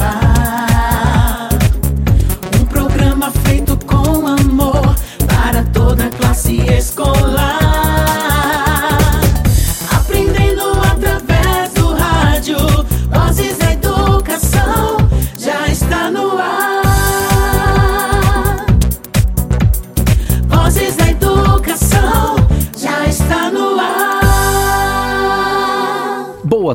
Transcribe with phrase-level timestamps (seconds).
[0.00, 0.39] goodbye.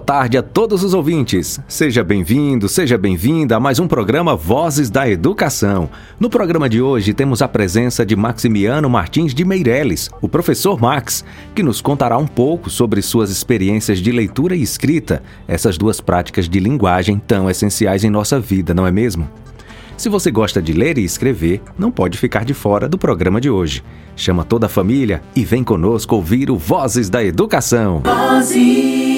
[0.05, 1.59] Tarde a todos os ouvintes.
[1.67, 5.89] Seja bem-vindo, seja bem-vinda a mais um programa Vozes da Educação.
[6.19, 11.25] No programa de hoje temos a presença de Maximiano Martins de Meireles, o professor Max,
[11.55, 16.47] que nos contará um pouco sobre suas experiências de leitura e escrita, essas duas práticas
[16.47, 19.27] de linguagem tão essenciais em nossa vida, não é mesmo?
[19.97, 23.49] Se você gosta de ler e escrever, não pode ficar de fora do programa de
[23.49, 23.83] hoje.
[24.15, 28.03] Chama toda a família e vem conosco ouvir o Vozes da Educação.
[28.03, 29.14] Vozes.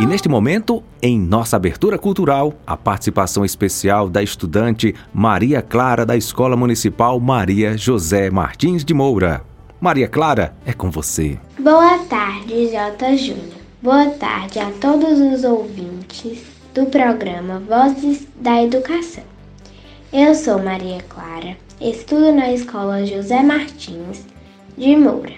[0.00, 6.16] E neste momento, em nossa abertura cultural, a participação especial da estudante Maria Clara da
[6.16, 9.42] Escola Municipal Maria José Martins de Moura.
[9.80, 11.38] Maria Clara, é com você.
[11.58, 13.16] Boa tarde, J.
[13.16, 13.58] Júnior.
[13.82, 19.24] Boa tarde a todos os ouvintes do programa Vozes da Educação.
[20.12, 24.24] Eu sou Maria Clara, estudo na Escola José Martins
[24.76, 25.34] de Moura,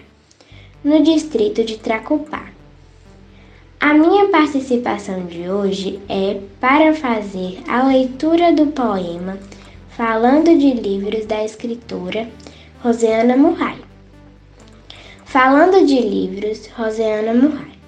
[0.82, 2.46] no distrito de Tracupá.
[3.78, 9.38] A minha participação de hoje é para fazer a leitura do poema
[9.90, 12.28] Falando de Livros da escritora
[12.82, 13.78] Roseana Murray.
[15.24, 17.78] Falando de livros, Roseana Murray.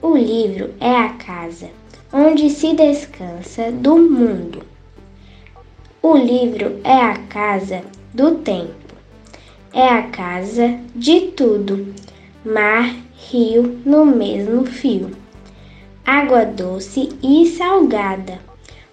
[0.00, 1.68] O livro é a casa
[2.12, 4.62] onde se descansa do mundo.
[6.02, 7.82] O livro é a casa
[8.14, 8.94] do tempo.
[9.72, 11.94] É a casa de tudo.
[12.44, 12.94] Mar,
[13.30, 15.10] rio no mesmo fio
[16.10, 18.40] água doce e salgada.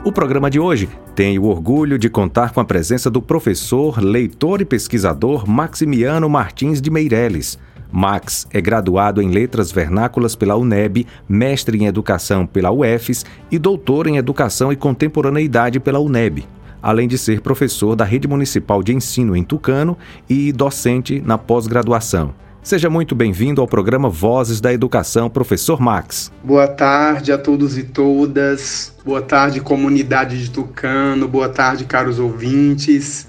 [0.04, 4.60] O programa de hoje tem o orgulho de contar com a presença do professor, leitor
[4.60, 7.58] e pesquisador Maximiano Martins de Meireles.
[7.90, 14.06] Max é graduado em Letras Vernáculas pela UNEB, mestre em Educação pela UFES e doutor
[14.06, 16.46] em Educação e Contemporaneidade pela UNEB,
[16.82, 19.96] além de ser professor da Rede Municipal de Ensino em Tucano
[20.28, 22.43] e docente na pós-graduação.
[22.64, 26.32] Seja muito bem-vindo ao programa Vozes da Educação, professor Max.
[26.42, 28.90] Boa tarde a todos e todas.
[29.04, 31.28] Boa tarde, comunidade de Tucano.
[31.28, 33.28] Boa tarde, caros ouvintes.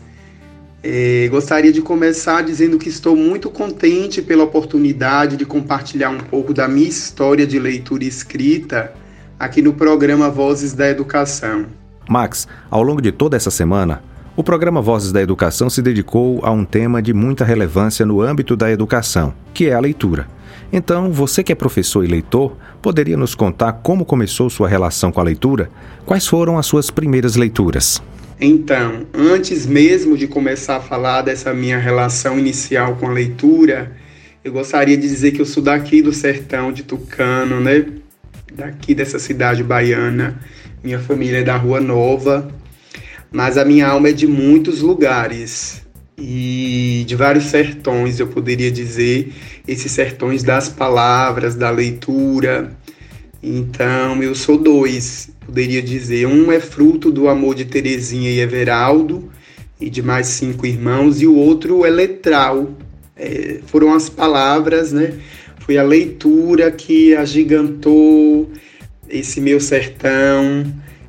[0.82, 6.54] É, gostaria de começar dizendo que estou muito contente pela oportunidade de compartilhar um pouco
[6.54, 8.94] da minha história de leitura e escrita
[9.38, 11.66] aqui no programa Vozes da Educação.
[12.08, 14.02] Max, ao longo de toda essa semana,
[14.36, 18.56] o programa Vozes da Educação se dedicou a um tema de muita relevância no âmbito
[18.56, 20.28] da educação, que é a leitura.
[20.74, 25.22] Então, você que é professor e leitor, poderia nos contar como começou sua relação com
[25.22, 25.70] a leitura?
[26.06, 28.02] Quais foram as suas primeiras leituras?
[28.42, 33.94] Então, antes mesmo de começar a falar dessa minha relação inicial com a leitura,
[34.44, 37.86] eu gostaria de dizer que eu sou daqui do sertão de Tucano, né?
[38.54, 40.38] Daqui dessa cidade baiana.
[40.84, 42.52] Minha família é da Rua Nova,
[43.32, 45.86] mas a minha alma é de muitos lugares
[46.18, 49.34] e de vários sertões, eu poderia dizer,
[49.68, 52.72] esses sertões das palavras, da leitura.
[53.44, 56.26] Então, eu sou dois, poderia dizer.
[56.26, 59.30] Um é fruto do amor de Terezinha e Everaldo
[59.80, 62.74] e de mais cinco irmãos, e o outro é letral.
[63.16, 65.14] É, foram as palavras, né?
[65.60, 68.50] Foi a leitura que agigantou
[69.10, 70.64] esse meu sertão,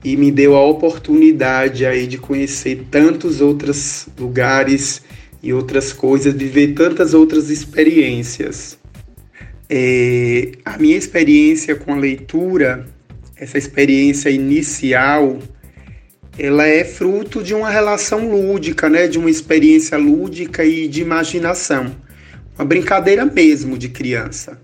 [0.07, 5.03] e me deu a oportunidade aí de conhecer tantos outros lugares
[5.43, 8.79] e outras coisas, viver tantas outras experiências.
[9.69, 12.87] É, a minha experiência com a leitura,
[13.35, 15.41] essa experiência inicial,
[16.39, 19.09] ela é fruto de uma relação lúdica, né?
[19.09, 21.93] De uma experiência lúdica e de imaginação,
[22.57, 24.57] uma brincadeira mesmo de criança.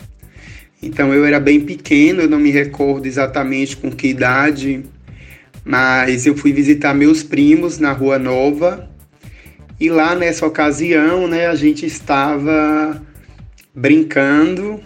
[0.81, 4.85] Então eu era bem pequeno, eu não me recordo exatamente com que idade
[5.65, 8.91] mas eu fui visitar meus primos na Rua Nova
[9.83, 13.03] e lá nessa ocasião, né, a gente estava
[13.75, 14.81] brincando,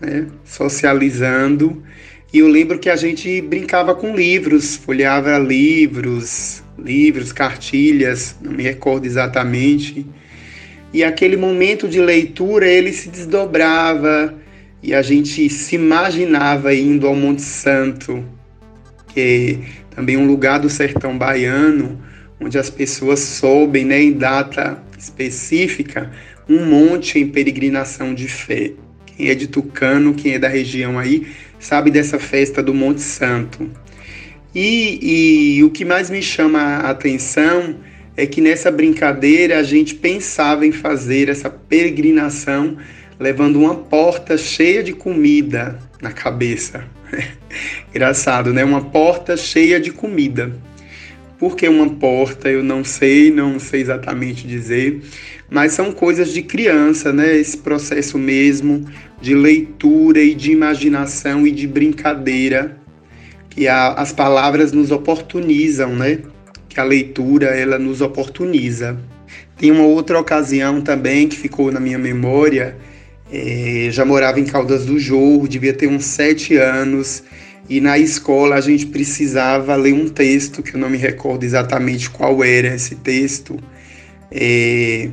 [0.00, 1.82] né, socializando.
[2.32, 8.62] E eu lembro que a gente brincava com livros, folheava livros, livros, cartilhas, não me
[8.62, 10.06] recordo exatamente.
[10.92, 14.32] E aquele momento de leitura ele se desdobrava
[14.80, 18.24] e a gente se imaginava indo ao Monte Santo,
[19.12, 19.58] que
[19.96, 21.98] também um lugar do sertão baiano,
[22.38, 26.12] onde as pessoas sobem né, em data específica
[26.46, 28.72] um monte em peregrinação de fé.
[29.06, 31.26] Quem é de Tucano, quem é da região aí,
[31.58, 33.70] sabe dessa festa do Monte Santo.
[34.54, 37.76] E, e o que mais me chama a atenção
[38.18, 42.76] é que nessa brincadeira a gente pensava em fazer essa peregrinação
[43.18, 46.84] levando uma porta cheia de comida na cabeça.
[47.90, 48.64] Engraçado, né?
[48.64, 50.52] Uma porta cheia de comida.
[51.38, 52.48] Por que uma porta?
[52.48, 55.02] Eu não sei, não sei exatamente dizer,
[55.50, 57.36] mas são coisas de criança, né?
[57.36, 58.86] Esse processo mesmo
[59.20, 62.78] de leitura e de imaginação e de brincadeira
[63.50, 66.20] que a, as palavras nos oportunizam, né?
[66.68, 68.98] Que a leitura ela nos oportuniza.
[69.56, 72.76] Tem uma outra ocasião também que ficou na minha memória.
[73.30, 77.24] É, já morava em Caldas do Jorro, devia ter uns sete anos
[77.68, 82.08] e na escola a gente precisava ler um texto, que eu não me recordo exatamente
[82.08, 83.58] qual era esse texto,
[84.30, 85.08] é,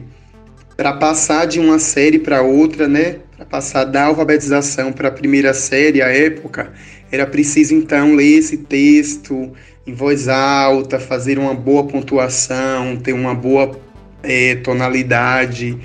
[0.78, 3.18] para passar de uma série para outra, né?
[3.36, 6.72] Para passar da alfabetização para a primeira série, à época,
[7.12, 9.52] era preciso então ler esse texto
[9.86, 13.80] em voz alta, fazer uma boa pontuação, ter uma boa
[14.22, 15.78] é, tonalidade.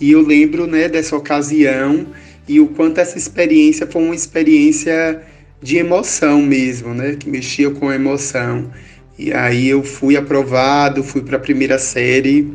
[0.00, 2.06] E eu lembro né, dessa ocasião
[2.48, 5.22] e o quanto essa experiência foi uma experiência
[5.62, 7.16] de emoção mesmo, né?
[7.18, 8.70] Que mexia com emoção.
[9.18, 12.52] E aí eu fui aprovado, fui para a primeira série.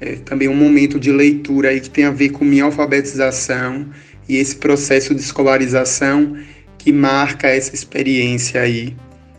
[0.00, 3.86] É, também um momento de leitura aí que tem a ver com minha alfabetização
[4.28, 6.36] e esse processo de escolarização
[6.76, 8.96] que marca essa experiência aí,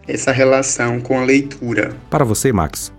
[0.07, 1.95] essa relação com a leitura.
[2.10, 2.92] Para você, Max,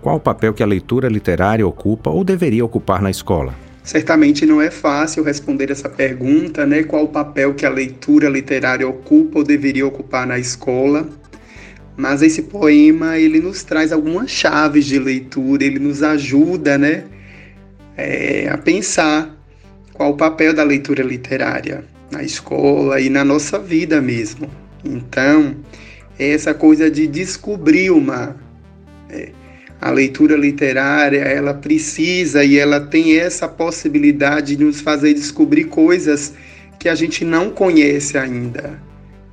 [0.00, 3.54] qual o papel que a leitura literária ocupa ou deveria ocupar na escola?
[3.90, 6.84] Certamente não é fácil responder essa pergunta, né?
[6.84, 11.08] Qual o papel que a leitura literária ocupa ou deveria ocupar na escola?
[11.96, 17.02] Mas esse poema ele nos traz algumas chaves de leitura, ele nos ajuda, né,
[17.96, 19.36] é, a pensar
[19.92, 24.48] qual o papel da leitura literária na escola e na nossa vida mesmo.
[24.84, 25.56] Então,
[26.16, 28.36] é essa coisa de descobrir uma
[29.08, 29.30] é,
[29.80, 36.34] a leitura literária, ela precisa e ela tem essa possibilidade de nos fazer descobrir coisas
[36.78, 38.80] que a gente não conhece ainda.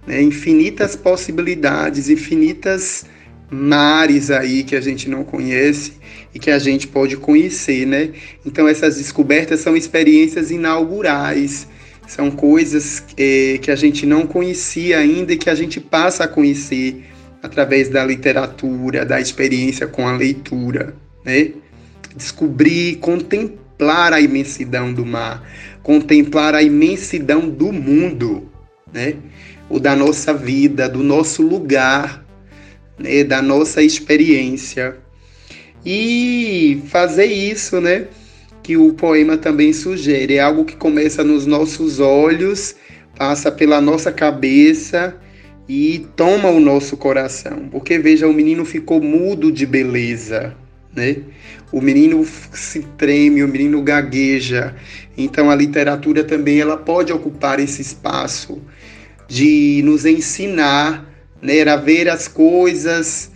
[0.05, 0.21] Né?
[0.21, 3.05] Infinitas possibilidades, infinitas
[3.49, 5.94] mares aí que a gente não conhece
[6.33, 8.09] e que a gente pode conhecer, né?
[8.45, 11.67] Então essas descobertas são experiências inaugurais,
[12.07, 16.27] são coisas é, que a gente não conhecia ainda e que a gente passa a
[16.27, 17.03] conhecer
[17.41, 21.51] através da literatura, da experiência com a leitura, né?
[22.15, 25.43] Descobrir, contemplar a imensidão do mar,
[25.83, 28.49] contemplar a imensidão do mundo,
[28.91, 29.15] né?
[29.69, 32.25] O da nossa vida, do nosso lugar,
[32.97, 33.23] né?
[33.23, 34.95] Da nossa experiência.
[35.85, 38.07] E fazer isso, né?
[38.63, 42.75] Que o poema também sugere, é algo que começa nos nossos olhos,
[43.15, 45.15] passa pela nossa cabeça
[45.68, 47.68] e toma o nosso coração.
[47.69, 50.56] Porque veja, o menino ficou mudo de beleza,
[50.95, 51.18] né?
[51.71, 54.76] O menino se treme, o menino gagueja.
[55.18, 58.62] Então a literatura também ela pode ocupar esse espaço
[59.28, 61.06] de nos ensinar
[61.42, 63.30] né, a ver as coisas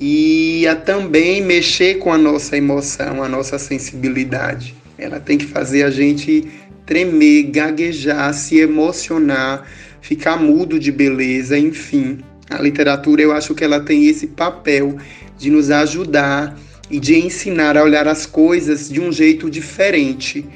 [0.00, 4.74] e a também mexer com a nossa emoção, a nossa sensibilidade.
[4.98, 6.48] Ela tem que fazer a gente
[6.84, 9.66] tremer, gaguejar, se emocionar,
[10.08, 12.20] ficar mudo de beleza, enfim.
[12.48, 14.96] A literatura, eu acho que ela tem esse papel
[15.36, 16.58] de nos ajudar
[16.90, 20.46] e de ensinar a olhar as coisas de um jeito diferente,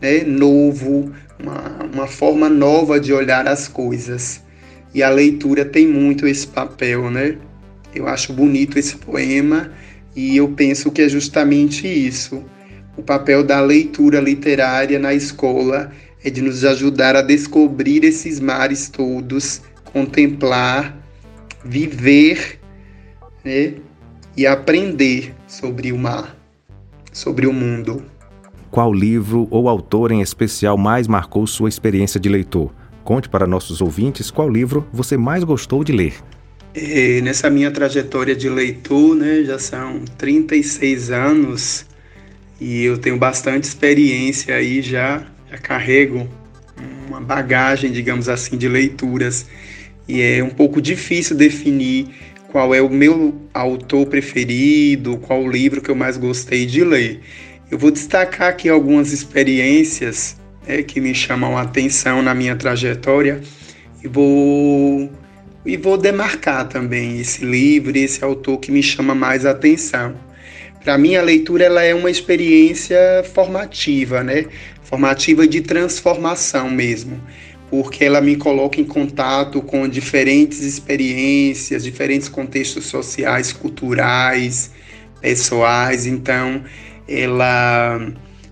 [0.00, 0.22] né?
[0.22, 4.40] novo, uma, uma forma nova de olhar as coisas.
[4.94, 7.36] E a leitura tem muito esse papel, né?
[7.92, 9.72] Eu acho bonito esse poema
[10.14, 12.44] e eu penso que é justamente isso.
[12.96, 15.90] O papel da leitura literária na escola
[16.22, 20.96] é de nos ajudar a descobrir esses mares todos, contemplar,
[21.64, 22.60] viver
[23.44, 23.74] né,
[24.36, 26.36] e aprender sobre o mar,
[27.12, 28.04] sobre o mundo.
[28.70, 32.72] Qual livro ou autor em especial mais marcou sua experiência de leitor?
[33.02, 36.14] Conte para nossos ouvintes qual livro você mais gostou de ler.
[36.72, 41.84] É, nessa minha trajetória de leitor, né, já são 36 anos
[42.60, 46.28] e eu tenho bastante experiência aí já já carrego
[47.08, 49.46] uma bagagem, digamos assim, de leituras.
[50.08, 52.08] E é um pouco difícil definir
[52.48, 57.20] qual é o meu autor preferido, qual o livro que eu mais gostei de ler.
[57.70, 63.40] Eu vou destacar aqui algumas experiências né, que me chamam a atenção na minha trajetória
[64.02, 65.10] e vou
[65.64, 70.14] e vou demarcar também esse livro esse autor que me chama mais atenção.
[70.82, 72.98] Para mim a leitura ela é uma experiência
[73.34, 74.46] formativa, né?
[74.90, 77.20] Formativa de transformação mesmo,
[77.70, 84.72] porque ela me coloca em contato com diferentes experiências, diferentes contextos sociais, culturais,
[85.20, 86.64] pessoais, então
[87.08, 88.00] ela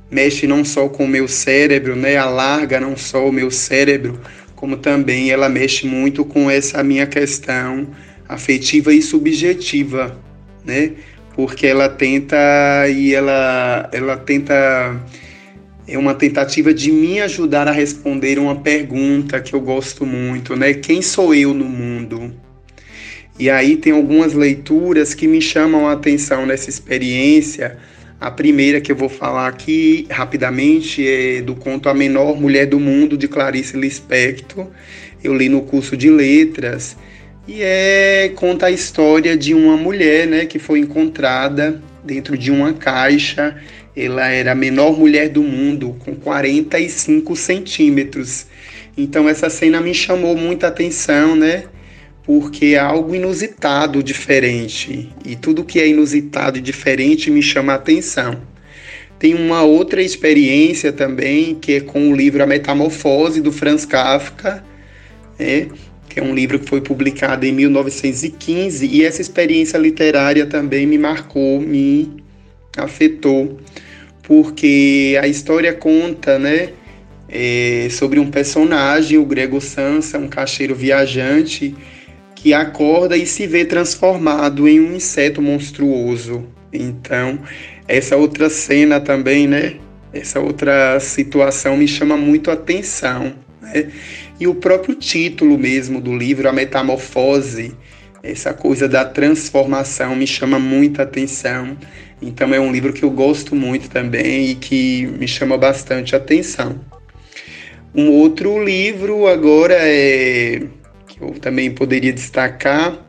[0.09, 2.16] mexe não só com o meu cérebro, né?
[2.16, 4.21] Alarga não só o meu cérebro,
[4.54, 7.88] como também ela mexe muito com essa minha questão
[8.28, 10.16] afetiva e subjetiva,
[10.64, 10.92] né?
[11.35, 12.37] Porque ela tenta
[12.88, 15.00] e ela ela tenta
[15.88, 20.75] é uma tentativa de me ajudar a responder uma pergunta que eu gosto muito, né?
[20.75, 22.33] Quem sou eu no mundo?
[23.38, 27.78] E aí tem algumas leituras que me chamam a atenção nessa experiência
[28.21, 32.80] a primeira que eu vou falar aqui rapidamente é do conto A Menor Mulher do
[32.80, 34.66] Mundo, de Clarice Lispector.
[35.23, 36.97] Eu li no curso de letras
[37.47, 42.73] e é conta a história de uma mulher, né, que foi encontrada dentro de uma
[42.73, 43.57] caixa.
[43.99, 48.47] Ela era a menor mulher do mundo, com 45 centímetros.
[48.97, 51.64] Então essa cena me chamou muita atenção, né?
[52.28, 55.09] porque é algo inusitado, diferente.
[55.25, 58.43] E tudo que é inusitado e diferente me chama atenção.
[59.19, 64.62] Tem uma outra experiência também, que é com o livro A Metamorfose, do Franz Kafka,
[65.38, 65.69] né?
[66.07, 70.99] que é um livro que foi publicado em 1915, e essa experiência literária também me
[70.99, 72.12] marcou, me
[72.76, 73.59] afetou,
[74.29, 76.69] porque a história conta, né,
[77.29, 81.75] é, sobre um personagem, o Grego Sansa, um caixeiro viajante,
[82.35, 86.47] que acorda e se vê transformado em um inseto monstruoso.
[86.71, 87.41] Então,
[87.89, 89.77] essa outra cena também, né?
[90.13, 93.33] Essa outra situação me chama muito a atenção.
[93.63, 93.91] Né?
[94.39, 97.75] E o próprio título mesmo do livro, A Metamorfose,
[98.23, 101.77] essa coisa da transformação me chama muita atenção.
[102.21, 106.81] Então é um livro que eu gosto muito também e que me chama bastante atenção.
[107.95, 110.63] Um outro livro agora é
[111.07, 113.07] que eu também poderia destacar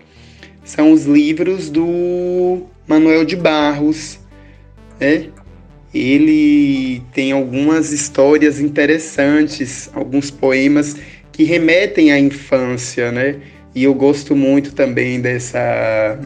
[0.70, 4.20] são os livros do Manuel de Barros,
[5.00, 5.30] né?
[5.92, 10.96] Ele tem algumas histórias interessantes, alguns poemas
[11.32, 13.38] que remetem à infância, né?
[13.74, 16.20] E eu gosto muito também dessa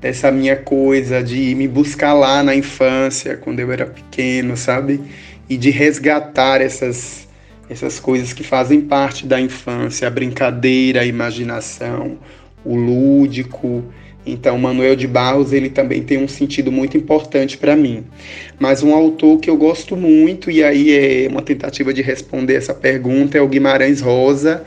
[0.00, 5.00] dessa minha coisa de me buscar lá na infância, quando eu era pequeno, sabe?
[5.48, 7.28] E de resgatar essas
[7.70, 12.18] essas coisas que fazem parte da infância, a brincadeira, a imaginação,
[12.64, 13.84] o lúdico.
[14.26, 18.04] Então, Manuel de Barros ele também tem um sentido muito importante para mim.
[18.58, 22.74] Mas um autor que eu gosto muito e aí é uma tentativa de responder essa
[22.74, 24.64] pergunta é o Guimarães Rosa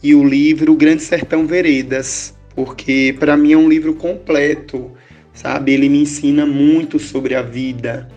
[0.00, 4.90] e o livro Grande Sertão Veredas, porque para mim é um livro completo,
[5.32, 5.72] sabe?
[5.72, 8.08] Ele me ensina muito sobre a vida.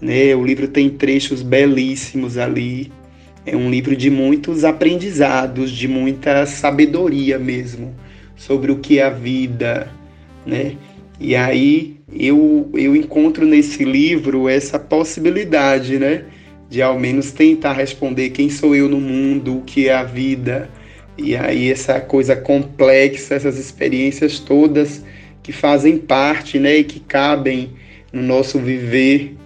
[0.00, 0.34] Né?
[0.34, 2.90] O livro tem trechos belíssimos ali
[3.46, 7.94] é um livro de muitos aprendizados, de muita sabedoria mesmo
[8.34, 9.88] sobre o que é a vida,
[10.44, 10.74] né?
[11.20, 16.24] E aí eu, eu encontro nesse livro essa possibilidade, né?
[16.68, 20.68] De ao menos tentar responder quem sou eu no mundo, o que é a vida.
[21.18, 25.02] E aí essa coisa complexa, essas experiências todas
[25.42, 26.76] que fazem parte, né?
[26.76, 27.70] E que cabem
[28.12, 29.36] no nosso viver,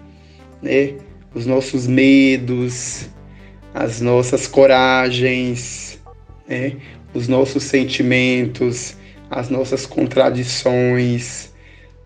[0.63, 0.95] né?
[1.35, 3.09] Os nossos medos,
[3.73, 6.01] as nossas coragens,
[6.49, 6.73] né?
[7.15, 8.97] os nossos sentimentos,
[9.31, 11.51] as nossas contradições.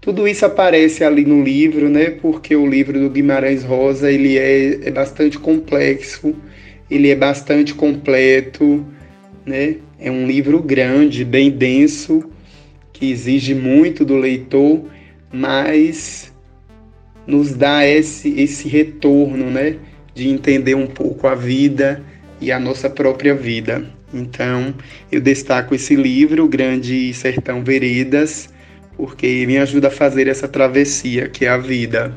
[0.00, 2.10] Tudo isso aparece ali no livro, né?
[2.10, 6.34] Porque o livro do Guimarães Rosa ele é, é bastante complexo,
[6.90, 8.84] ele é bastante completo,
[9.44, 9.76] né?
[9.98, 12.24] É um livro grande, bem denso,
[12.92, 14.84] que exige muito do leitor,
[15.32, 16.32] mas
[17.26, 19.76] nos dá esse, esse retorno, né?
[20.14, 22.02] de entender um pouco a vida
[22.40, 23.84] e a nossa própria vida.
[24.12, 24.72] Então,
[25.10, 28.48] eu destaco esse livro, Grande Sertão Veredas,
[28.96, 32.14] porque me ajuda a fazer essa travessia que é a vida.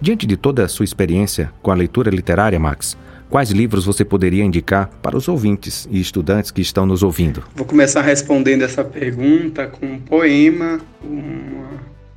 [0.00, 4.44] Diante de toda a sua experiência com a leitura literária, Max, quais livros você poderia
[4.44, 7.44] indicar para os ouvintes e estudantes que estão nos ouvindo?
[7.54, 11.68] Vou começar respondendo essa pergunta com um poema, uma,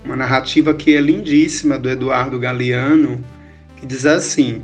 [0.03, 3.23] uma narrativa que é lindíssima do Eduardo Galeano,
[3.77, 4.61] que diz assim: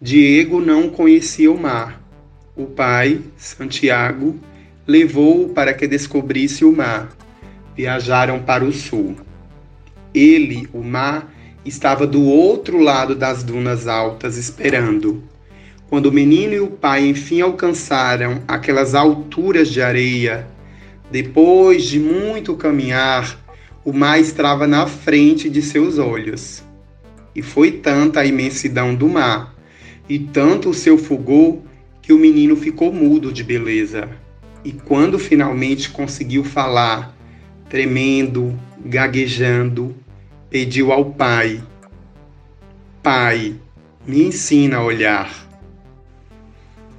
[0.00, 2.00] Diego não conhecia o mar,
[2.56, 4.36] O pai, Santiago,
[4.86, 7.10] levou-o para que descobrisse o mar.
[7.76, 9.16] Viajaram para o sul.
[10.12, 11.32] Ele, o mar,
[11.64, 15.22] estava do outro lado das dunas altas esperando.
[15.88, 20.46] Quando o menino e o pai enfim alcançaram aquelas alturas de areia,
[21.10, 23.38] depois de muito caminhar,
[23.82, 26.62] o mar estava na frente de seus olhos.
[27.34, 29.54] E foi tanta a imensidão do mar,
[30.06, 31.58] e tanto o seu fulgor,
[32.02, 34.10] que o menino ficou mudo de beleza.
[34.62, 37.16] E quando finalmente conseguiu falar,
[37.70, 39.96] tremendo, gaguejando,
[40.50, 41.62] pediu ao pai:
[43.02, 43.54] Pai,
[44.06, 45.47] me ensina a olhar.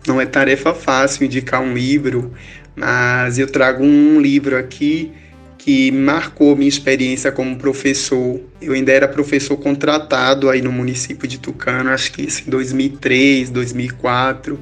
[0.09, 2.33] Não é tarefa fácil indicar um livro,
[2.75, 5.11] mas eu trago um livro aqui
[5.55, 8.41] que marcou minha experiência como professor.
[8.59, 13.51] Eu ainda era professor contratado aí no município de Tucano, acho que isso em 2003,
[13.51, 14.59] 2004,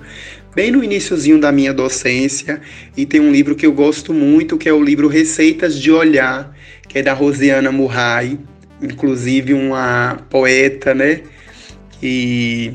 [0.54, 2.60] bem no iníciozinho da minha docência,
[2.98, 6.54] e tem um livro que eu gosto muito, que é o livro Receitas de Olhar,
[6.90, 8.38] que é da Rosiana Murray,
[8.82, 11.22] inclusive uma poeta, né?
[12.04, 12.74] E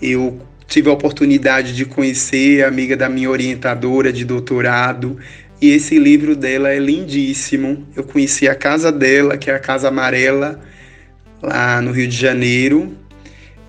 [0.00, 5.18] eu tive a oportunidade de conhecer, amiga da minha orientadora de doutorado,
[5.60, 7.88] e esse livro dela é lindíssimo.
[7.96, 10.60] Eu conheci a casa dela, que é a Casa Amarela,
[11.42, 12.94] lá no Rio de Janeiro,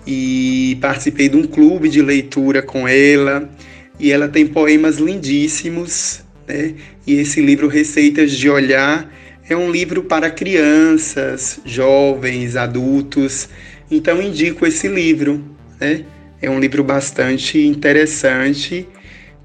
[0.06, 3.50] e participei de um clube de leitura com ela.
[3.98, 6.74] E ela tem poemas lindíssimos, né?
[7.06, 9.10] E esse livro Receitas de Olhar
[9.48, 13.48] é um livro para crianças, jovens, adultos.
[13.90, 15.44] Então indico esse livro,
[15.80, 16.04] né?
[16.42, 18.88] É um livro bastante interessante,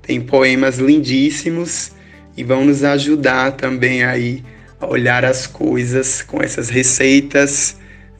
[0.01, 1.91] tem poemas lindíssimos
[2.37, 4.43] e vão nos ajudar também aí
[4.79, 7.77] a olhar as coisas com essas receitas,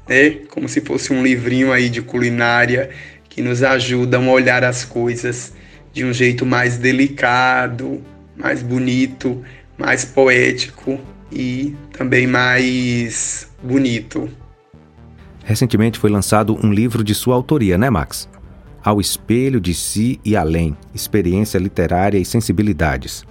[0.08, 0.32] né?
[0.50, 2.90] Como se fosse um livrinho aí de culinária
[3.30, 5.54] que nos ajudam a olhar as coisas
[5.94, 8.02] de um jeito mais delicado,
[8.36, 9.42] mais bonito,
[9.78, 11.00] mais poético
[11.32, 14.30] e também mais bonito.
[15.46, 18.28] Recentemente foi lançado um livro de sua autoria, né, Max?
[18.86, 23.26] Ao espelho de si e além, experiência literária e sensibilidades.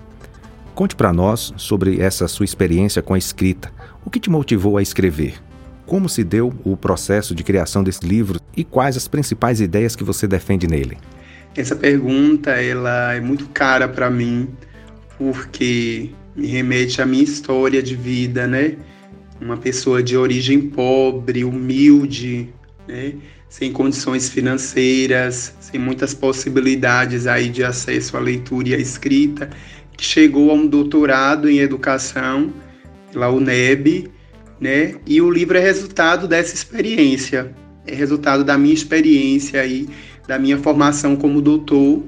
[0.74, 3.70] Conte para nós sobre essa sua experiência com a escrita.
[4.04, 5.34] O que te motivou a escrever?
[5.86, 10.02] Como se deu o processo de criação desse livro e quais as principais ideias que
[10.02, 10.98] você defende nele?
[11.56, 14.48] Essa pergunta ela é muito cara para mim
[15.16, 18.74] porque me remete à minha história de vida, né?
[19.40, 22.52] Uma pessoa de origem pobre, humilde,
[22.88, 23.14] né?
[23.54, 29.48] Sem condições financeiras, sem muitas possibilidades aí de acesso à leitura e à escrita,
[29.96, 32.52] que chegou a um doutorado em educação
[33.12, 34.10] pela UNEB,
[34.60, 34.96] né?
[35.06, 37.54] E o livro é resultado dessa experiência,
[37.86, 39.88] é resultado da minha experiência aí,
[40.26, 42.02] da minha formação como doutor.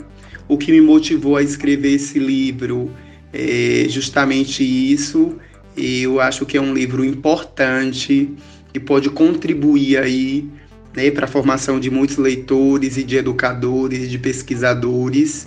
[0.49, 2.91] O que me motivou a escrever esse livro
[3.33, 5.37] é justamente isso.
[5.77, 8.35] Eu acho que é um livro importante
[8.73, 10.51] que pode contribuir aí
[10.97, 15.47] né, para a formação de muitos leitores e de educadores, de pesquisadores.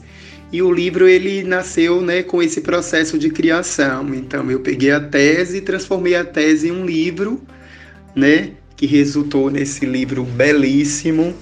[0.52, 4.14] E o livro ele nasceu né, com esse processo de criação.
[4.14, 7.42] Então eu peguei a tese e transformei a tese em um livro,
[8.16, 11.34] né, que resultou nesse livro belíssimo.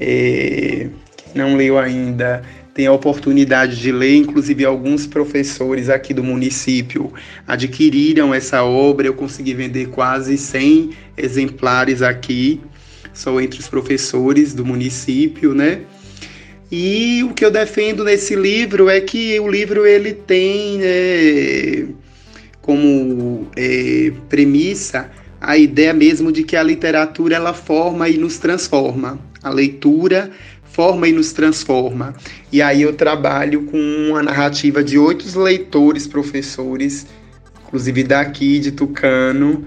[0.00, 0.88] É,
[1.34, 2.42] não leu ainda,
[2.74, 7.12] tem a oportunidade de ler, inclusive alguns professores aqui do município
[7.46, 12.60] adquiriram essa obra, eu consegui vender quase 100 exemplares aqui,
[13.14, 15.80] sou entre os professores do município, né?
[16.70, 21.86] E o que eu defendo nesse livro é que o livro ele tem é,
[22.60, 29.18] como é, premissa a ideia mesmo de que a literatura ela forma e nos transforma.
[29.42, 30.30] A leitura
[30.64, 32.14] forma e nos transforma.
[32.50, 37.06] E aí eu trabalho com uma narrativa de oito leitores, professores,
[37.64, 39.64] inclusive daqui de Tucano,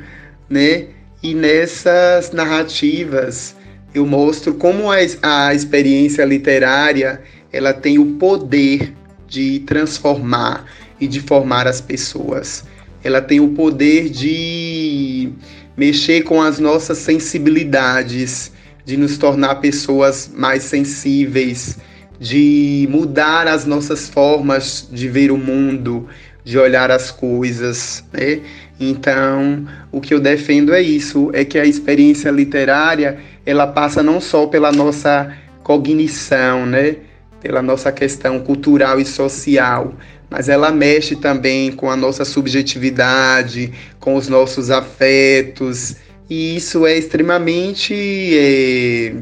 [0.49, 0.87] né?
[1.21, 3.55] E nessas narrativas
[3.93, 8.93] eu mostro como a, a experiência literária ela tem o poder
[9.27, 10.65] de transformar
[10.99, 12.63] e de formar as pessoas.
[13.03, 15.31] Ela tem o poder de
[15.75, 18.51] mexer com as nossas sensibilidades,
[18.85, 21.77] de nos tornar pessoas mais sensíveis,
[22.19, 26.07] de mudar as nossas formas de ver o mundo,
[26.43, 28.41] de olhar as coisas, né?
[28.79, 34.21] Então, o que eu defendo é isso, é que a experiência literária, ela passa não
[34.21, 36.97] só pela nossa cognição, né?
[37.41, 39.93] Pela nossa questão cultural e social,
[40.29, 45.95] mas ela mexe também com a nossa subjetividade, com os nossos afetos,
[46.29, 49.15] e isso é extremamente é,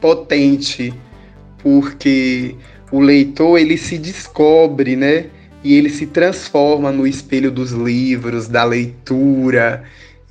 [0.00, 0.94] potente,
[1.58, 2.54] porque
[2.92, 5.26] o leitor ele se descobre, né?
[5.66, 9.82] E ele se transforma no espelho dos livros, da leitura.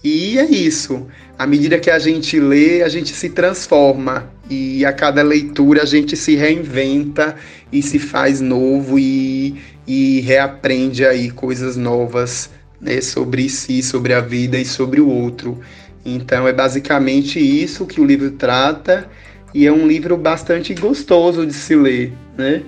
[0.02, 1.08] E é isso.
[1.38, 4.32] À medida que a gente lê, a gente se transforma.
[4.50, 7.36] E a cada leitura a gente se reinventa
[7.69, 14.21] e se faz novo e, e reaprende aí coisas novas né, sobre si, sobre a
[14.21, 15.60] vida e sobre o outro.
[16.06, 19.06] Então é basicamente isso que o livro trata
[19.54, 22.63] e é um livro bastante gostoso de se ler, né?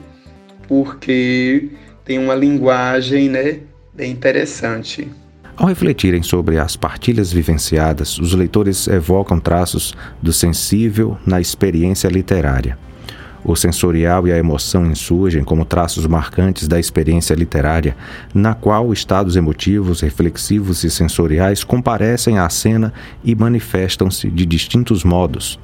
[0.67, 1.69] Porque
[2.07, 3.59] tem uma linguagem, né,
[3.93, 5.09] bem interessante.
[5.57, 12.77] Ao refletirem sobre as partilhas vivenciadas, os leitores evocam traços do sensível na experiência literária.
[13.43, 17.95] O sensorial e a emoção insurgem como traços marcantes da experiência literária,
[18.33, 22.93] na qual estados emotivos, reflexivos e sensoriais comparecem à cena
[23.23, 25.59] e manifestam-se de distintos modos.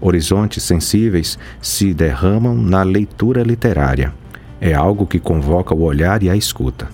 [0.00, 4.12] Horizontes sensíveis se derramam na leitura literária.
[4.60, 6.88] É algo que convoca o olhar e a escuta.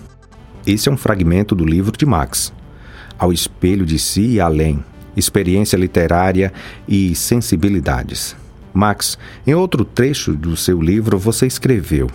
[0.65, 2.53] Esse é um fragmento do livro de Max.
[3.17, 4.83] Ao espelho de si e além,
[5.15, 6.53] experiência literária
[6.87, 8.35] e sensibilidades.
[8.73, 12.09] Max, em outro trecho do seu livro, você escreveu: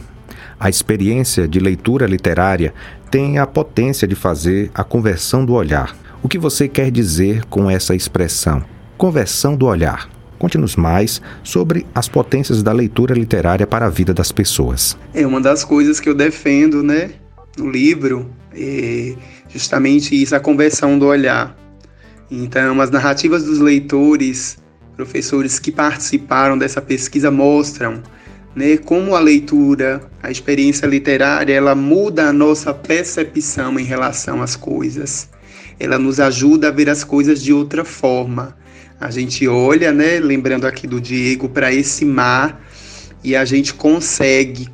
[0.58, 2.74] A experiência de leitura literária
[3.10, 5.96] tem a potência de fazer a conversão do olhar.
[6.22, 8.62] O que você quer dizer com essa expressão?
[8.98, 10.08] Conversão do olhar.
[10.40, 14.96] Conte-nos mais sobre as potências da leitura literária para a vida das pessoas.
[15.12, 17.10] É uma das coisas que eu defendo, né,
[17.58, 19.14] no livro, é
[19.50, 21.54] justamente isso, a conversão do olhar.
[22.30, 24.58] Então, as narrativas dos leitores
[24.96, 28.02] professores que participaram dessa pesquisa mostram
[28.54, 34.56] né, como a leitura, a experiência literária, ela muda a nossa percepção em relação às
[34.56, 35.28] coisas.
[35.78, 38.56] Ela nos ajuda a ver as coisas de outra forma.
[39.00, 42.60] A gente olha, né, lembrando aqui do Diego, para esse mar
[43.24, 44.68] e a gente consegue,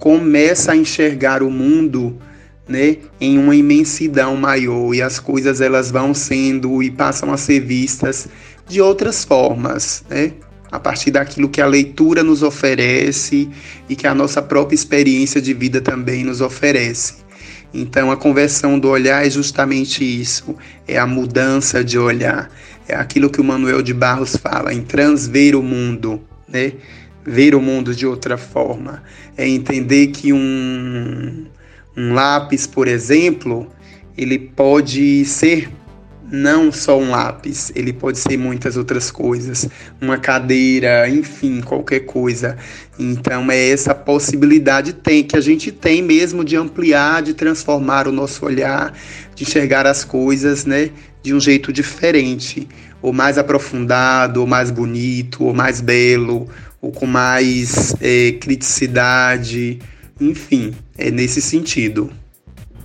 [0.00, 2.18] começa a enxergar o mundo
[2.66, 7.60] né, em uma imensidão maior e as coisas elas vão sendo e passam a ser
[7.60, 8.28] vistas
[8.66, 10.32] de outras formas, né?
[10.70, 13.48] A partir daquilo que a leitura nos oferece
[13.88, 17.14] e que a nossa própria experiência de vida também nos oferece.
[17.72, 20.54] Então, a conversão do olhar é justamente isso:
[20.86, 22.50] é a mudança de olhar,
[22.88, 26.72] é aquilo que o Manuel de Barros fala, em transver o mundo, né?
[27.24, 29.02] Ver o mundo de outra forma.
[29.36, 31.46] É entender que um,
[31.96, 33.70] um lápis, por exemplo,
[34.16, 35.70] ele pode ser
[36.30, 39.68] não só um lápis, ele pode ser muitas outras coisas,
[40.00, 42.56] uma cadeira, enfim, qualquer coisa.
[42.98, 48.12] Então é essa possibilidade tem que a gente tem mesmo de ampliar, de transformar o
[48.12, 48.92] nosso olhar,
[49.34, 50.90] de enxergar as coisas, né,
[51.22, 52.68] de um jeito diferente,
[53.02, 56.48] ou mais aprofundado, ou mais bonito, ou mais belo,
[56.80, 59.78] ou com mais é, criticidade,
[60.20, 62.10] enfim, é nesse sentido.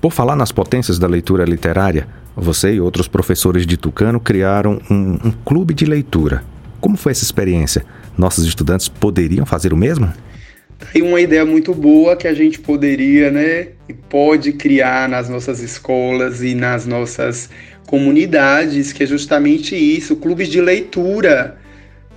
[0.01, 5.19] Por falar nas potências da leitura literária, você e outros professores de Tucano criaram um,
[5.23, 6.43] um clube de leitura.
[6.81, 7.85] Como foi essa experiência?
[8.17, 10.11] Nossos estudantes poderiam fazer o mesmo?
[10.91, 15.61] Tem uma ideia muito boa que a gente poderia, né, e pode criar nas nossas
[15.61, 17.49] escolas e nas nossas
[17.85, 21.57] comunidades, que é justamente isso, clubes de leitura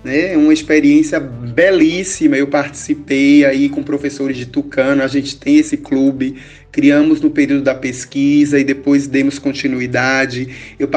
[0.06, 0.36] né?
[0.36, 2.36] Uma experiência belíssima.
[2.36, 6.36] Eu participei aí com professores de Tucano, a gente tem esse clube,
[6.70, 10.48] criamos no período da pesquisa e depois demos continuidade.
[10.78, 10.88] Eu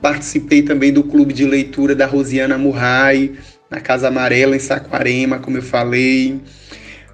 [0.00, 3.34] participei também do clube de leitura da Rosiana Murray,
[3.68, 6.38] na Casa Amarela, em Saquarema, como eu falei,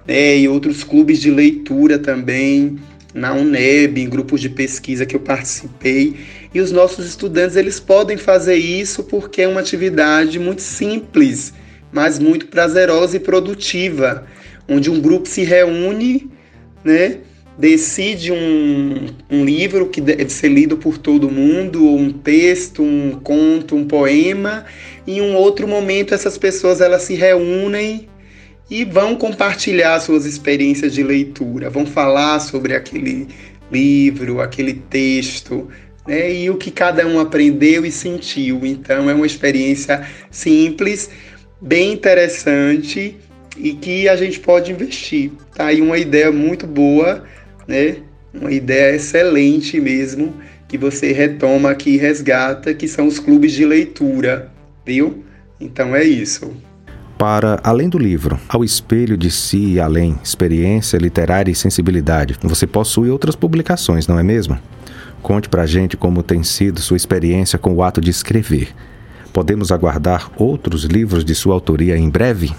[0.07, 0.37] né?
[0.37, 2.77] e outros clubes de leitura também
[3.15, 6.15] na UNEB, em grupos de pesquisa que eu participei.
[6.55, 11.53] E os nossos estudantes eles podem fazer isso porque é uma atividade muito simples,
[11.91, 14.25] mas muito prazerosa e produtiva,
[14.65, 16.31] onde um grupo se reúne,
[16.81, 17.17] né?
[17.57, 23.19] decide um, um livro que deve ser lido por todo mundo, ou um texto, um
[23.21, 24.63] conto, um poema,
[25.05, 28.07] e em um outro momento essas pessoas elas se reúnem
[28.69, 33.27] e vão compartilhar suas experiências de leitura, vão falar sobre aquele
[33.69, 35.69] livro, aquele texto,
[36.07, 38.65] né, e o que cada um aprendeu e sentiu.
[38.65, 41.09] Então é uma experiência simples,
[41.61, 43.17] bem interessante
[43.57, 45.31] e que a gente pode investir.
[45.53, 47.23] Tá aí uma ideia muito boa,
[47.67, 47.97] né?
[48.33, 50.33] Uma ideia excelente mesmo
[50.67, 54.51] que você retoma aqui e resgata, que são os clubes de leitura,
[54.85, 55.23] viu?
[55.59, 56.51] Então é isso
[57.17, 62.35] para além do livro, ao espelho de si e além, experiência literária e sensibilidade.
[62.43, 64.57] Você possui outras publicações, não é mesmo?
[65.25, 68.67] Conte pra gente como tem sido sua experiência com o ato de escrever.
[69.33, 72.51] Podemos aguardar outros livros de sua autoria em breve?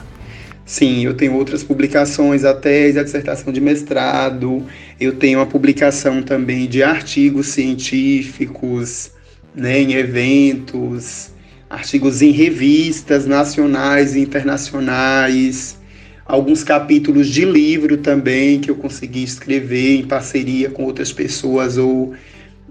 [0.64, 4.64] Sim, eu tenho outras publicações, a tese, a dissertação de mestrado,
[4.98, 9.12] eu tenho a publicação também de artigos científicos,
[9.54, 11.30] né, em eventos,
[11.70, 15.78] artigos em revistas nacionais e internacionais,
[16.24, 22.12] alguns capítulos de livro também que eu consegui escrever em parceria com outras pessoas ou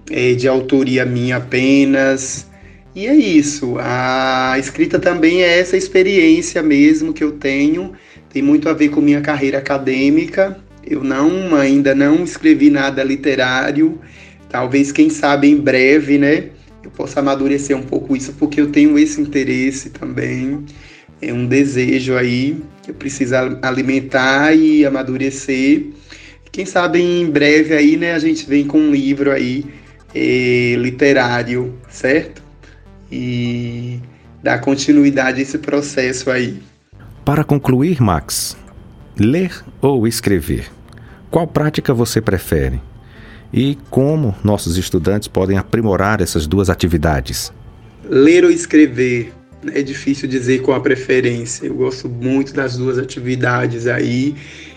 [0.10, 2.48] é, de autoria minha apenas.
[2.96, 3.76] E é isso.
[3.80, 7.94] A escrita também é essa experiência mesmo que eu tenho.
[8.30, 10.58] Tem muito a ver com minha carreira acadêmica.
[10.86, 14.00] Eu não ainda não escrevi nada literário.
[14.50, 16.46] Talvez quem sabe em breve, né?
[16.84, 20.64] Eu possa amadurecer um pouco isso porque eu tenho esse interesse também.
[21.22, 25.88] É um desejo aí que eu preciso alimentar e amadurecer.
[26.52, 29.66] Quem sabe em breve aí, né, a gente vem com um livro aí
[30.78, 32.46] literário, certo?
[33.12, 34.00] e
[34.44, 36.62] dar continuidade a esse processo aí.
[37.24, 38.56] Para concluir, Max,
[39.18, 39.52] ler
[39.82, 40.68] ou escrever?
[41.32, 42.80] Qual prática você prefere?
[43.54, 47.52] E como nossos estudantes podem aprimorar essas duas atividades?
[48.08, 49.34] Ler ou escrever?
[49.74, 51.66] É difícil dizer qual a preferência.
[51.66, 54.36] Eu gosto muito das duas atividades aí.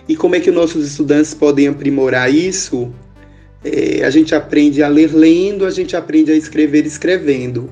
[0.09, 2.91] E como é que nossos estudantes podem aprimorar isso?
[3.65, 7.71] É, a gente aprende a ler lendo, a gente aprende a escrever escrevendo.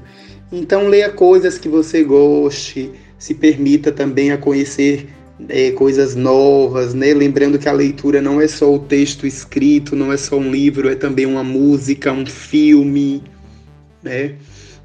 [0.50, 5.08] Então leia coisas que você goste, se permita também a conhecer
[5.48, 7.12] é, coisas novas, né?
[7.12, 10.88] Lembrando que a leitura não é só o texto escrito, não é só um livro,
[10.88, 13.22] é também uma música, um filme,
[14.02, 14.34] né?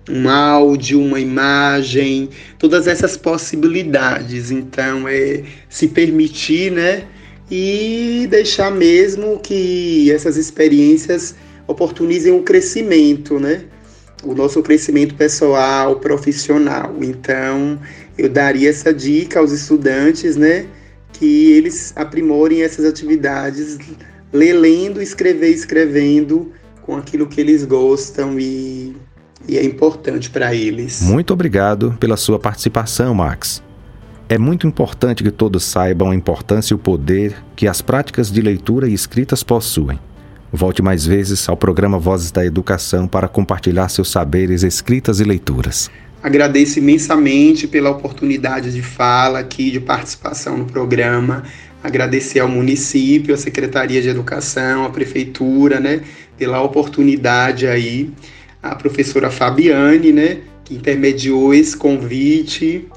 [0.10, 4.52] Um áudio, uma imagem, todas essas possibilidades.
[4.52, 7.08] Então é se permitir, né?
[7.52, 11.36] E deixar mesmo que essas experiências
[11.68, 13.66] oportunizem o crescimento, né?
[14.24, 16.96] o nosso crescimento pessoal, profissional.
[17.02, 17.80] Então,
[18.18, 20.66] eu daria essa dica aos estudantes, né,
[21.14, 23.78] que eles aprimorem essas atividades,
[24.32, 28.96] ler lendo, escrever escrevendo com aquilo que eles gostam e,
[29.48, 31.02] e é importante para eles.
[31.02, 33.62] Muito obrigado pela sua participação, Max.
[34.32, 38.40] É muito importante que todos saibam a importância e o poder que as práticas de
[38.40, 40.00] leitura e escritas possuem.
[40.54, 45.92] Volte mais vezes ao programa Vozes da Educação para compartilhar seus saberes, escritas e leituras.
[46.24, 51.44] Agradeço imensamente pela oportunidade de fala aqui, de participação no programa.
[51.84, 56.04] Agradecer ao município, à Secretaria de Educação, à Prefeitura, né,
[56.38, 58.10] pela oportunidade aí.
[58.64, 62.88] A professora Fabiane, né, que intermediou esse convite.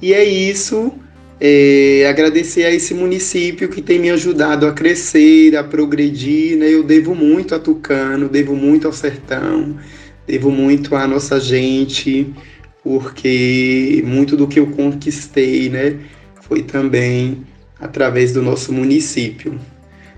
[0.00, 0.92] E é isso.
[1.40, 6.56] É, agradecer a esse município que tem me ajudado a crescer, a progredir.
[6.56, 6.72] Né?
[6.72, 9.76] Eu devo muito a Tucano, devo muito ao sertão,
[10.26, 12.32] devo muito à nossa gente,
[12.82, 15.98] porque muito do que eu conquistei né,
[16.42, 17.44] foi também
[17.80, 19.58] através do nosso município.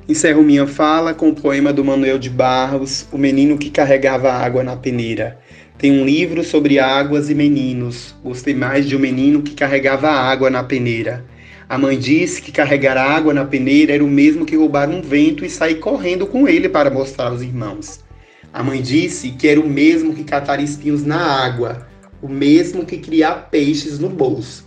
[0.09, 4.63] Encerro minha fala com o poema do Manuel de Barros, O Menino que Carregava Água
[4.63, 5.39] na Peneira.
[5.79, 8.15] Tem um livro sobre águas e meninos.
[8.25, 11.23] Gostei mais de um menino que carregava água na peneira.
[11.69, 15.45] A mãe disse que carregar água na peneira era o mesmo que roubar um vento
[15.45, 18.01] e sair correndo com ele para mostrar aos irmãos.
[18.55, 21.87] A mãe disse que era o mesmo que catar espinhos na água,
[22.23, 24.65] o mesmo que criar peixes no bolso.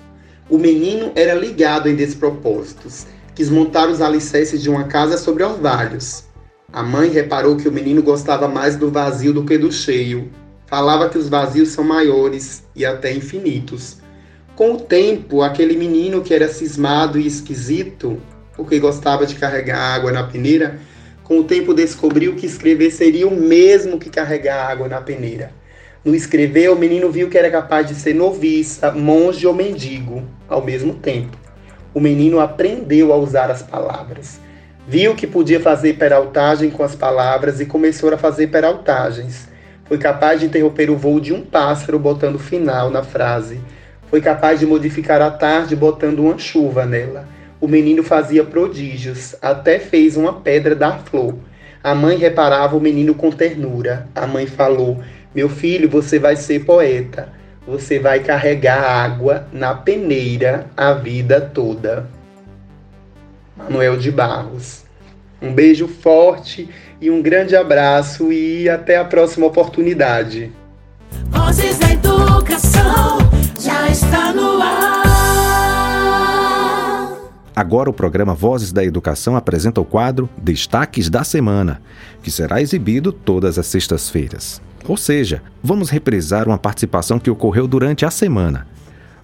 [0.48, 6.26] O menino era ligado em despropósitos, quis montar os alicerces de uma casa sobre orvalhos.
[6.72, 10.30] A mãe reparou que o menino gostava mais do vazio do que do cheio
[10.70, 13.98] falava que os vazios são maiores e até infinitos.
[14.56, 18.22] Com o tempo, aquele menino que era cismado e esquisito,
[18.56, 20.80] porque gostava de carregar água na peneira,
[21.24, 25.52] com o tempo descobriu que escrever seria o mesmo que carregar água na peneira.
[26.06, 30.64] No escrever, o menino viu que era capaz de ser noviça, monge ou mendigo ao
[30.64, 31.36] mesmo tempo.
[31.94, 34.40] O menino aprendeu a usar as palavras.
[34.88, 39.50] Viu que podia fazer peraltagem com as palavras e começou a fazer peraltagens.
[39.90, 43.60] Foi capaz de interromper o voo de um pássaro botando final na frase.
[44.08, 47.28] Foi capaz de modificar a tarde botando uma chuva nela.
[47.60, 51.34] O menino fazia prodígios, até fez uma pedra dar flor.
[51.84, 54.08] A mãe reparava o menino com ternura.
[54.14, 55.02] A mãe falou:
[55.34, 57.30] Meu filho, você vai ser poeta.
[57.66, 62.06] Você vai carregar água na peneira a vida toda.
[63.58, 64.89] Manuel de Barros.
[65.42, 66.70] Um beijo forte
[67.02, 70.52] e um grande abraço e até a próxima oportunidade.
[71.30, 73.18] Vozes da Educação
[73.60, 74.90] já está no ar.
[77.56, 81.82] Agora o programa Vozes da Educação apresenta o quadro Destaques da Semana,
[82.24, 84.62] que será exibido todas as sextas-feiras.
[84.88, 88.66] Ou seja, vamos reprisar uma participação que ocorreu durante a semana.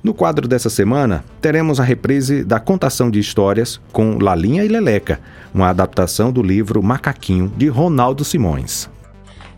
[0.06, 5.20] No quadro dessa semana, teremos a reprise da contação de histórias com Lalinha e Leleca,
[5.52, 8.88] uma adaptação do livro Macaquinho de Ronaldo Simões.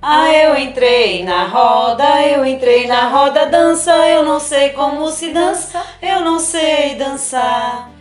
[0.02, 5.34] Ah, eu entrei na roda, eu entrei na roda dança, eu não sei como se
[5.34, 7.92] dança, eu não sei dançar.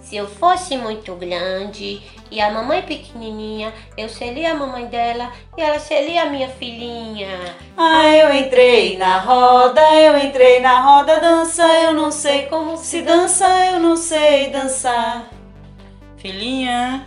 [0.00, 2.00] Se eu fosse muito grande
[2.30, 7.56] e a mamãe pequenininha, eu seria a mamãe dela e ela seria a minha filhinha.
[7.76, 13.02] Ah, eu entrei na roda, eu entrei na roda dança, eu não sei como se
[13.02, 15.28] dança, eu não sei dançar.
[16.16, 17.06] Filhinha,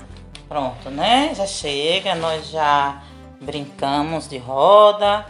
[0.49, 1.33] pronto, né?
[1.33, 3.01] Já chega, nós já
[3.39, 5.25] brincamos de roda,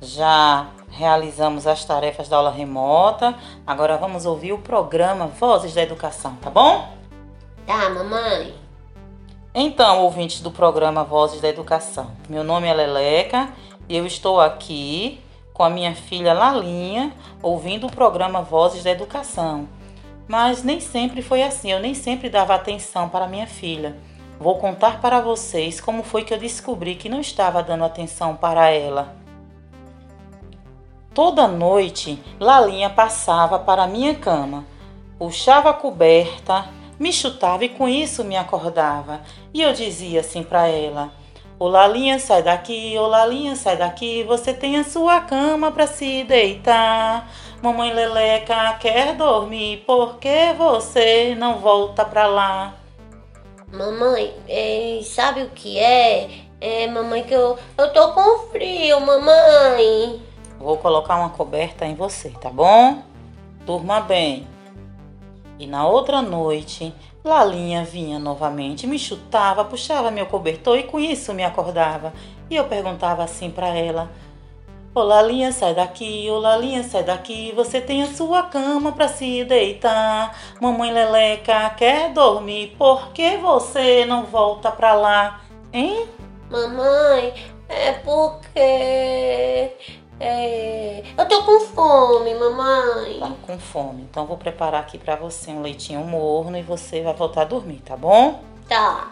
[0.00, 3.34] já realizamos as tarefas da aula remota.
[3.66, 6.92] Agora vamos ouvir o programa Vozes da Educação, tá bom?
[7.66, 8.61] Tá, mamãe.
[9.54, 13.50] Então, ouvintes do programa Vozes da Educação, meu nome é Leleca
[13.86, 15.20] e eu estou aqui
[15.52, 17.12] com a minha filha Lalinha
[17.42, 19.68] ouvindo o programa Vozes da Educação.
[20.26, 23.94] Mas nem sempre foi assim, eu nem sempre dava atenção para minha filha.
[24.40, 28.70] Vou contar para vocês como foi que eu descobri que não estava dando atenção para
[28.70, 29.14] ela.
[31.12, 34.64] Toda noite, Lalinha passava para minha cama,
[35.18, 36.64] puxava a coberta,
[37.02, 39.22] me chutava e com isso me acordava.
[39.52, 41.10] E eu dizia assim para ela:
[41.58, 46.22] Ô Lalinha, sai daqui, ô Lalinha, sai daqui, você tem a sua cama para se
[46.22, 47.28] deitar.
[47.60, 52.74] Mamãe Leleca quer dormir, por que você não volta para lá?
[53.72, 56.28] Mamãe, é, sabe o que é?
[56.60, 60.22] É, mamãe, que eu, eu tô com frio, mamãe.
[60.60, 63.02] Vou colocar uma coberta em você, tá bom?
[63.66, 64.51] Durma bem.
[65.58, 71.32] E na outra noite, Lalinha vinha novamente, me chutava, puxava meu cobertor e com isso
[71.32, 72.12] me acordava.
[72.50, 74.10] E eu perguntava assim para ela:
[74.94, 79.42] Ô Lalinha, sai daqui, ô Lalinha, sai daqui, você tem a sua cama pra se
[79.44, 80.36] deitar.
[80.60, 85.40] Mamãe Leleca quer dormir, por que você não volta pra lá,
[85.72, 86.06] hein?
[86.50, 87.32] Mamãe,
[87.70, 89.70] é porque.
[90.20, 93.18] É, eu tô com fome, mamãe.
[93.18, 97.14] Tá com fome, então vou preparar aqui pra você um leitinho morno e você vai
[97.14, 98.40] voltar a dormir, tá bom?
[98.68, 99.10] Tá.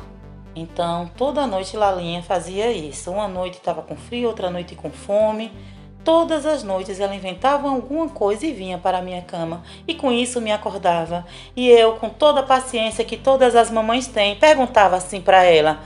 [0.55, 3.11] Então, toda noite Lalinha fazia isso.
[3.11, 5.53] Uma noite estava com frio, outra noite com fome.
[6.03, 10.11] Todas as noites ela inventava alguma coisa e vinha para a minha cama, e com
[10.11, 11.27] isso me acordava.
[11.55, 15.81] E eu, com toda a paciência que todas as mamães têm, perguntava assim para ela: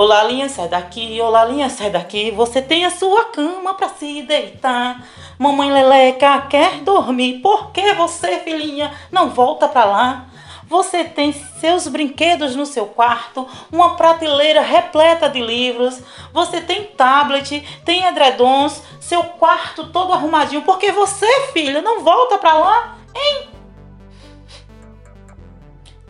[0.00, 4.22] Ô Lalinha, sai daqui, ô Lalinha, sai daqui, você tem a sua cama para se
[4.22, 5.06] deitar.
[5.38, 10.26] Mamãe Leleca quer dormir, por que você, filhinha, não volta para lá?
[10.66, 17.60] Você tem seus brinquedos no seu quarto, uma prateleira repleta de livros, você tem tablet,
[17.84, 20.62] tem edredons, seu quarto todo arrumadinho.
[20.62, 23.50] Porque você, filha, não volta para lá, hein?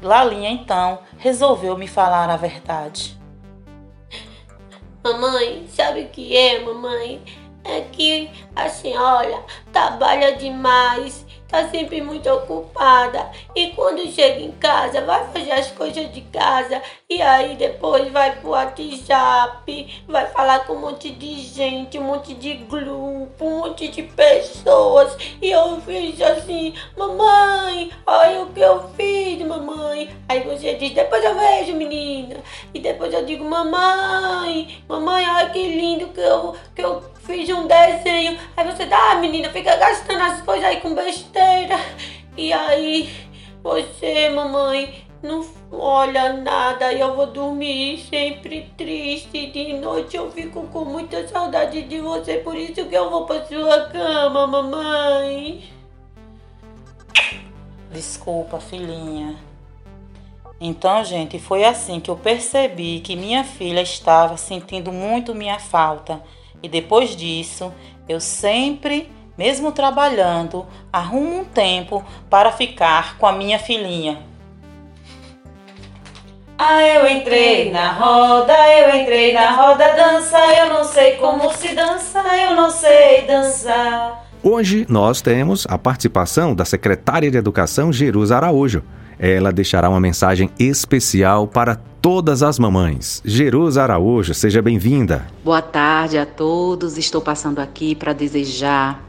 [0.00, 3.18] Lalinha então resolveu me falar a verdade.
[5.02, 7.22] Mamãe, sabe o que é, mamãe?
[7.64, 15.00] É que a senhora trabalha demais tá sempre muito ocupada e quando chega em casa
[15.02, 20.74] vai fazer as coisas de casa e aí depois vai pro WhatsApp, vai falar com
[20.74, 26.20] um monte de gente, um monte de grupo, um monte de pessoas e eu fiz
[26.22, 30.10] assim, mamãe, olha o que eu fiz, mamãe.
[30.28, 32.36] Aí você diz, depois eu vejo, menina.
[32.72, 37.66] E depois eu digo, mamãe, mamãe, olha que lindo que eu, que eu fiz um
[37.66, 38.38] desenho.
[38.56, 41.76] Aí você ah, menina, fica gastando as coisas aí com besteira.
[42.36, 43.08] E aí
[43.62, 49.46] você, mamãe, não olha nada e eu vou dormir sempre triste.
[49.46, 53.44] De noite eu fico com muita saudade de você, por isso que eu vou pra
[53.46, 55.64] sua cama, mamãe.
[57.92, 59.36] Desculpa, filhinha.
[60.60, 66.22] Então, gente, foi assim que eu percebi que minha filha estava sentindo muito minha falta
[66.62, 67.72] e depois disso,
[68.08, 74.18] eu sempre, mesmo trabalhando, arrumo um tempo para ficar com a minha filhinha.
[76.58, 81.74] Ah, eu entrei na roda, eu entrei na roda dança, eu não sei como se
[81.74, 84.26] dança, eu não sei dançar.
[84.42, 88.82] Hoje nós temos a participação da secretária de Educação Jerusa Araújo.
[89.22, 93.20] Ela deixará uma mensagem especial para todas as mamães.
[93.22, 95.26] Jerusa Araújo, seja bem-vinda.
[95.44, 96.96] Boa tarde a todos.
[96.96, 99.04] Estou passando aqui para desejar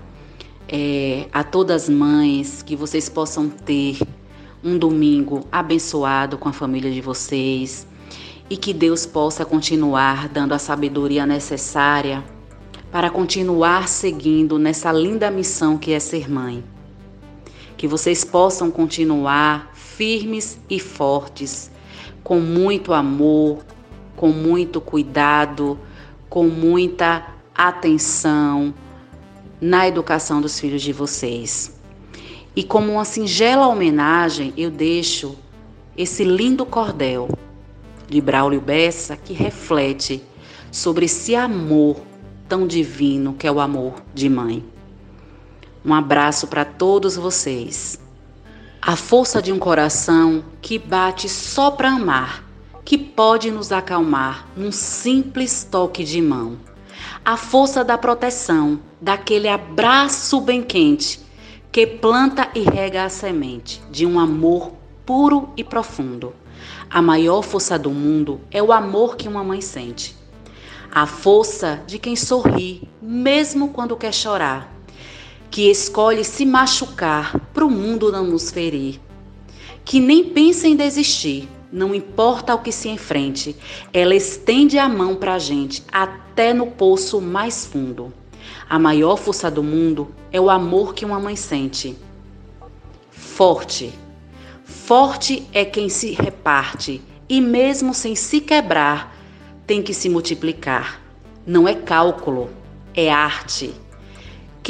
[0.67, 3.99] é, a todas as mães que vocês possam ter
[4.61, 7.87] um domingo abençoado com a família de vocês
[8.49, 12.21] e que Deus possa continuar dando a sabedoria necessária
[12.91, 16.61] para continuar seguindo nessa linda missão que é ser mãe.
[17.77, 21.69] que vocês possam continuar firmes e fortes,
[22.23, 23.63] com muito amor,
[24.15, 25.77] com muito cuidado,
[26.29, 28.73] com muita atenção
[29.59, 31.79] na educação dos filhos de vocês.
[32.55, 35.35] E como uma singela homenagem, eu deixo
[35.97, 37.29] esse lindo cordel
[38.07, 40.21] de Braulio Bessa que reflete
[40.71, 41.97] sobre esse amor
[42.47, 44.65] tão divino que é o amor de mãe.
[45.83, 47.99] Um abraço para todos vocês.
[48.83, 52.43] A força de um coração que bate só para amar,
[52.83, 56.57] que pode nos acalmar num simples toque de mão.
[57.23, 61.19] A força da proteção, daquele abraço bem quente
[61.71, 64.71] que planta e rega a semente de um amor
[65.05, 66.33] puro e profundo.
[66.89, 70.15] A maior força do mundo é o amor que uma mãe sente.
[70.91, 74.80] A força de quem sorri, mesmo quando quer chorar
[75.51, 79.01] que escolhe se machucar para o mundo não nos ferir,
[79.83, 83.57] que nem pensa em desistir, não importa o que se enfrente,
[83.91, 88.13] ela estende a mão para a gente até no poço mais fundo.
[88.69, 91.97] A maior força do mundo é o amor que uma mãe sente.
[93.11, 93.93] Forte.
[94.63, 99.13] Forte é quem se reparte e, mesmo sem se quebrar,
[99.67, 101.01] tem que se multiplicar.
[101.45, 102.49] Não é cálculo,
[102.93, 103.73] é arte.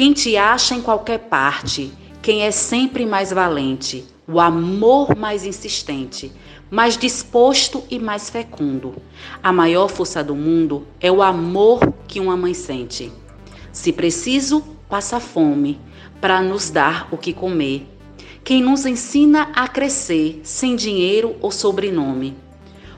[0.02, 6.32] Quem te acha em qualquer parte, quem é sempre mais valente, o amor mais insistente,
[6.68, 8.96] mais disposto e mais fecundo.
[9.40, 13.12] A maior força do mundo é o amor que uma mãe sente.
[13.70, 15.78] Se preciso, passa fome
[16.20, 17.86] para nos dar o que comer.
[18.42, 22.36] Quem nos ensina a crescer sem dinheiro ou sobrenome.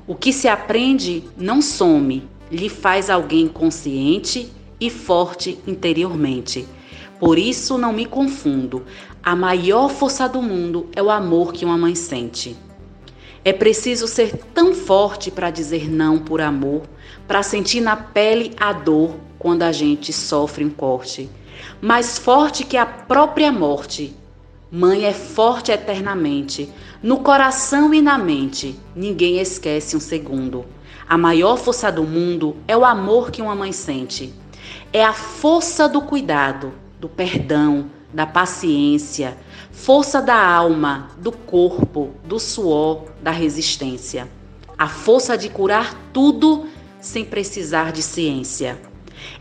[0.07, 4.51] O que se aprende não some, lhe faz alguém consciente
[4.81, 6.67] e forte interiormente.
[7.25, 8.85] Por isso não me confundo.
[9.23, 12.55] A maior força do mundo é o amor que uma mãe sente.
[13.43, 16.83] É preciso ser tão forte para dizer não por amor,
[17.27, 21.31] para sentir na pele a dor quando a gente sofre um corte.
[21.81, 24.15] Mais forte que a própria morte.
[24.71, 26.71] Mãe é forte eternamente,
[27.03, 28.79] no coração e na mente.
[28.95, 30.67] Ninguém esquece um segundo.
[31.09, 34.31] A maior força do mundo é o amor que uma mãe sente.
[34.93, 39.37] É a força do cuidado, do perdão, da paciência,
[39.71, 44.27] força da alma, do corpo, do suor, da resistência.
[44.79, 46.67] A força de curar tudo
[47.03, 48.81] sem precisar de ciência.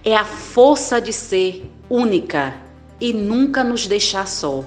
[0.04, 2.54] É a força de ser única
[3.00, 4.66] e nunca nos deixar só.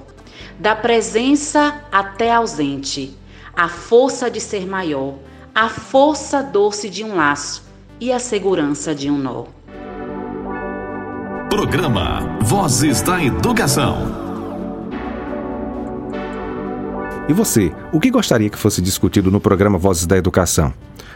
[0.57, 3.15] Da presença até ausente.
[3.55, 5.19] A força de ser maior.
[5.53, 7.63] A força doce de um laço
[8.01, 9.56] e a segurança de um nó.
[11.49, 13.95] Programa Vozes da Educação.
[17.29, 20.73] E você, o que gostaria que fosse discutido no programa Vozes da Educação?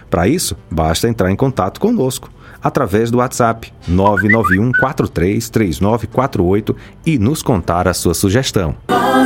[0.10, 2.30] Para isso, basta entrar em contato conosco
[2.64, 8.74] através do WhatsApp 991 433948 e nos contar a sua sugestão.
[8.88, 9.26] Da.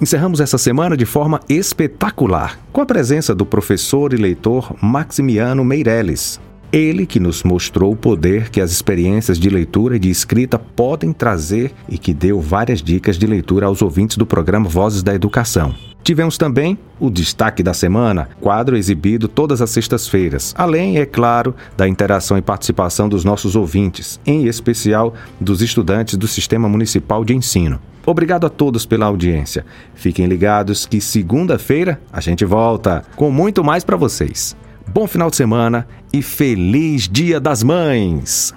[0.00, 6.40] Encerramos essa semana de forma espetacular, com a presença do professor e leitor Maximiano Meirelles,
[6.74, 11.12] ele que nos mostrou o poder que as experiências de leitura e de escrita podem
[11.12, 15.72] trazer e que deu várias dicas de leitura aos ouvintes do programa Vozes da Educação.
[16.02, 21.88] Tivemos também o destaque da semana, quadro exibido todas as sextas-feiras, além, é claro, da
[21.88, 27.80] interação e participação dos nossos ouvintes, em especial dos estudantes do Sistema Municipal de Ensino.
[28.04, 29.64] Obrigado a todos pela audiência.
[29.94, 34.54] Fiquem ligados que segunda-feira a gente volta com muito mais para vocês.
[34.86, 38.54] Bom final de semana e feliz Dia das Mães!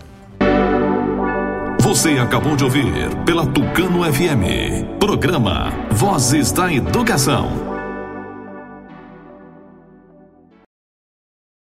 [1.82, 2.86] Você acabou de ouvir
[3.26, 5.00] pela Tucano FM.
[5.00, 7.77] Programa Vozes da Educação.